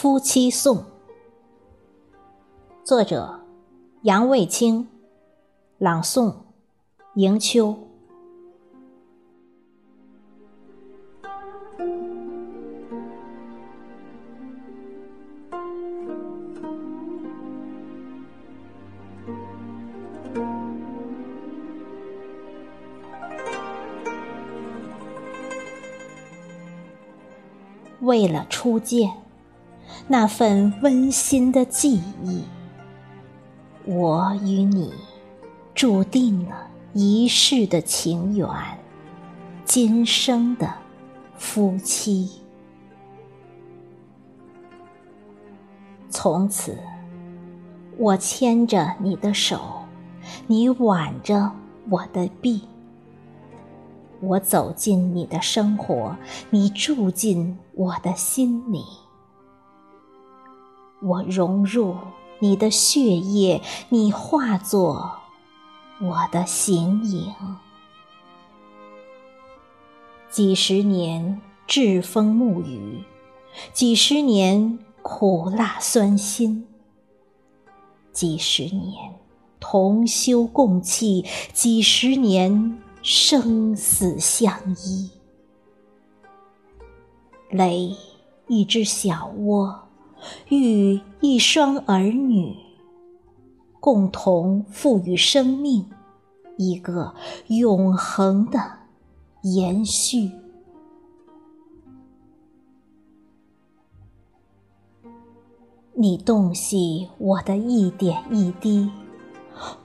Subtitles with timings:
[0.00, 0.78] 夫妻颂》，
[2.82, 3.38] 作者
[4.00, 4.88] 杨卫清，
[5.76, 6.34] 朗诵
[7.16, 7.76] 迎秋。
[28.00, 29.29] 为了初见。
[30.12, 32.42] 那份温馨的记忆，
[33.84, 34.92] 我与你
[35.72, 38.48] 注定了一世的情缘，
[39.64, 40.68] 今生的
[41.36, 42.28] 夫妻。
[46.08, 46.76] 从此，
[47.96, 49.60] 我牵着你的手，
[50.48, 51.52] 你挽着
[51.88, 52.62] 我的臂。
[54.20, 56.16] 我走进你的生活，
[56.50, 58.84] 你住进我的心里。
[61.02, 61.96] 我融入
[62.38, 65.18] 你的血液，你化作
[66.00, 67.34] 我的形影。
[70.30, 73.04] 几十年栉风沐雨，
[73.72, 76.66] 几十年苦辣酸辛，
[78.12, 79.14] 几十年
[79.58, 82.78] 同修共泣，几十年。
[83.02, 85.10] 生死相依，
[87.48, 87.96] 垒
[88.46, 89.88] 一只小窝，
[90.48, 92.56] 与一双儿女，
[93.80, 95.90] 共同赋予生命
[96.56, 97.14] 一个
[97.48, 98.58] 永恒的
[99.42, 100.30] 延续。
[105.94, 108.90] 你洞悉我的一点一滴，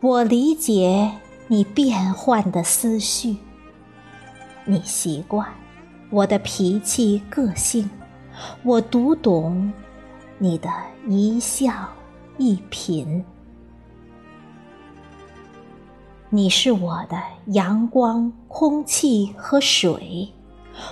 [0.00, 1.12] 我理解。
[1.46, 3.36] 你变幻的思绪，
[4.64, 5.46] 你习惯
[6.08, 7.90] 我的脾气个性，
[8.62, 9.70] 我读懂
[10.38, 10.68] 你的
[11.08, 11.88] 一笑
[12.38, 13.22] 一颦。
[16.30, 20.32] 你是我的阳光、空气和水，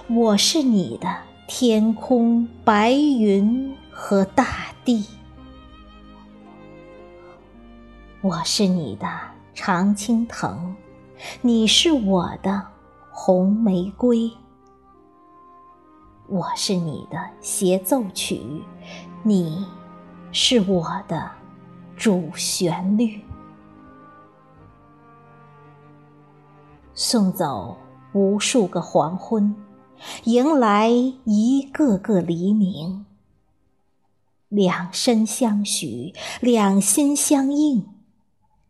[0.08, 1.08] 我是你的
[1.48, 4.46] 天空、白云和大
[4.84, 5.06] 地，
[8.20, 9.06] 我是你的。
[9.54, 10.74] 常青藤，
[11.42, 12.62] 你是我的
[13.10, 14.32] 红玫瑰，
[16.26, 18.40] 我是你的协奏曲，
[19.24, 19.64] 你
[20.32, 21.30] 是我的
[21.96, 23.20] 主旋律。
[26.92, 27.76] 送走
[28.12, 29.54] 无数个黄昏，
[30.24, 33.06] 迎来一个个黎明。
[34.48, 37.86] 两身相许，两心相应。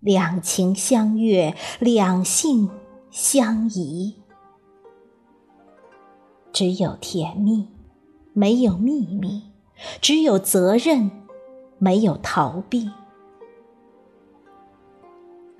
[0.00, 2.68] 两情相悦，两性
[3.10, 4.16] 相宜。
[6.52, 7.68] 只有甜蜜，
[8.34, 9.51] 没有秘密；
[10.00, 11.10] 只有责任，
[11.78, 12.90] 没有逃避。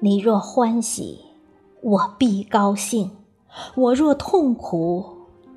[0.01, 1.21] 你若欢喜，
[1.81, 3.11] 我必高兴；
[3.77, 5.05] 我若痛苦，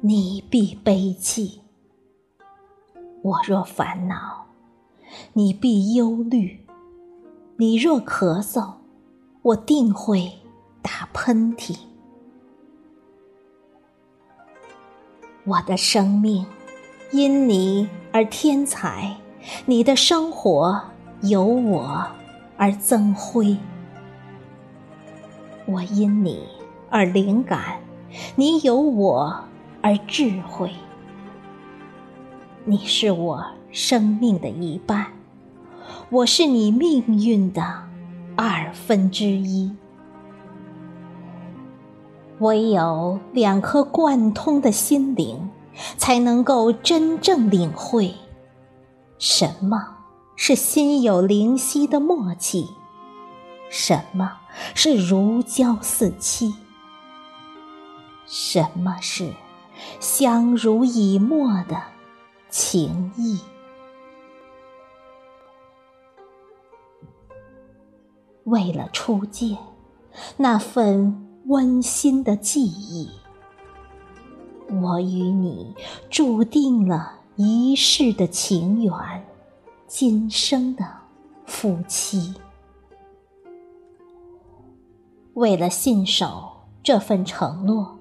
[0.01, 1.61] 你必悲泣；
[3.23, 4.45] 我若烦恼，
[5.33, 6.65] 你必忧虑。
[7.57, 8.73] 你若咳嗽，
[9.41, 10.31] 我定会
[10.81, 11.77] 打喷嚏。
[15.45, 16.45] 我的生命
[17.11, 19.17] 因你而添彩，
[19.65, 20.81] 你的生活
[21.19, 22.07] 由我
[22.55, 23.57] 而增辉。
[25.65, 26.39] 我因你
[26.89, 27.81] 而灵感，
[28.37, 29.43] 你有我
[29.81, 30.71] 而智慧。
[32.63, 35.07] 你是我生命的一半。
[36.09, 37.83] 我是你命运的
[38.37, 39.75] 二分之一，
[42.39, 45.49] 唯有两颗贯通的心灵，
[45.97, 48.13] 才能够真正领会
[49.17, 49.97] 什么
[50.35, 52.67] 是心有灵犀的默契，
[53.69, 54.39] 什么
[54.73, 56.53] 是如胶似漆，
[58.25, 59.33] 什么是
[59.99, 61.81] 相濡以沫的
[62.49, 63.39] 情谊。
[68.43, 69.57] 为了初见
[70.37, 73.09] 那份温馨的记忆，
[74.81, 75.75] 我与你
[76.09, 78.93] 注定了一世的情缘，
[79.87, 80.85] 今生的
[81.45, 82.33] 夫妻。
[85.33, 86.51] 为了信守
[86.81, 87.97] 这份承诺，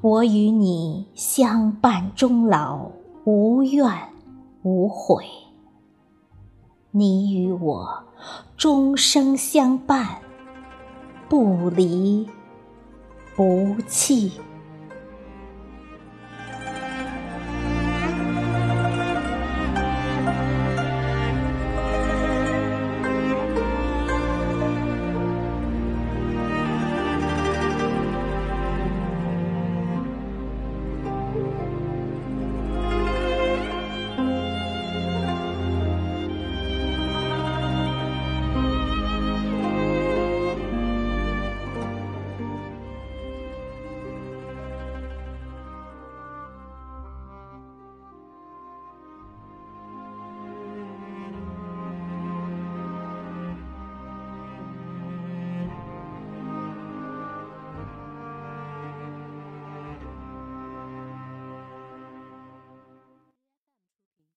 [0.00, 2.90] 我与你相伴终老，
[3.24, 3.90] 无怨
[4.62, 5.24] 无悔。
[6.92, 8.04] 你与我
[8.56, 10.20] 终生相伴，
[11.28, 12.28] 不离
[13.34, 14.32] 不弃。